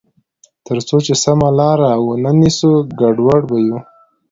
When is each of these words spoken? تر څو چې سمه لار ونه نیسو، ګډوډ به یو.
تر 0.65 0.77
څو 0.87 0.97
چې 1.05 1.13
سمه 1.23 1.49
لار 1.59 1.79
ونه 2.07 2.31
نیسو، 2.39 2.71
ګډوډ 2.99 3.41
به 3.49 3.57
یو. 3.67 3.77